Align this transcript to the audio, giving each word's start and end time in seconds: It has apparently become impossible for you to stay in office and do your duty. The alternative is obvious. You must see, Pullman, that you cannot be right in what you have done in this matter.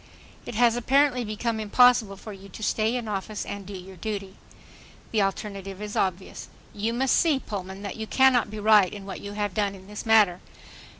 It 0.47 0.55
has 0.55 0.75
apparently 0.75 1.23
become 1.23 1.59
impossible 1.59 2.15
for 2.17 2.33
you 2.33 2.49
to 2.49 2.63
stay 2.63 2.95
in 2.95 3.07
office 3.07 3.45
and 3.45 3.67
do 3.67 3.77
your 3.77 3.97
duty. 3.97 4.35
The 5.11 5.21
alternative 5.21 5.79
is 5.79 5.95
obvious. 5.95 6.47
You 6.73 6.91
must 6.91 7.15
see, 7.15 7.37
Pullman, 7.37 7.83
that 7.83 7.97
you 7.97 8.07
cannot 8.07 8.49
be 8.49 8.59
right 8.59 8.91
in 8.91 9.05
what 9.05 9.21
you 9.21 9.33
have 9.33 9.53
done 9.53 9.75
in 9.75 9.85
this 9.85 10.03
matter. 10.03 10.39